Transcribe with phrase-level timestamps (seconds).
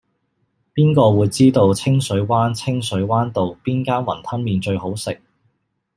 [0.73, 5.21] 邊個會知道清水灣清水灣道邊間雲吞麵最好食